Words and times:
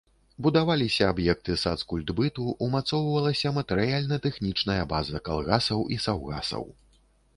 Будаваліся 0.45 1.09
аб'екты 1.13 1.57
сацкультбыту, 1.63 2.45
умацоўвалася 2.67 3.53
матэрыяльна-тэхнічная 3.59 4.81
база 4.95 5.23
калгасаў 5.29 5.79
і 5.97 6.03
саўгасаў. 6.07 6.63